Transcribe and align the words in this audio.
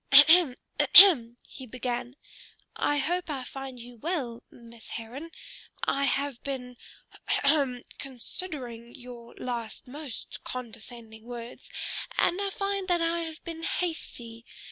"Ahem, 0.11 0.55
ahem!" 0.79 1.37
he 1.47 1.67
began. 1.67 2.15
"I 2.75 2.97
hope 2.97 3.29
I 3.29 3.43
find 3.43 3.79
you 3.79 3.97
well, 3.97 4.41
Miss 4.49 4.89
Heron? 4.89 5.29
I 5.83 6.05
have 6.05 6.41
been 6.41 6.75
ha 7.27 7.41
hum! 7.43 7.83
considering 7.99 8.95
your 8.95 9.35
last 9.35 9.85
most 9.87 10.43
condescending 10.43 11.25
words, 11.25 11.69
and 12.17 12.41
I 12.41 12.49
find 12.49 12.87
that 12.87 13.01
I 13.03 13.19
have 13.19 13.43
been 13.43 13.61
hasty. 13.61 14.43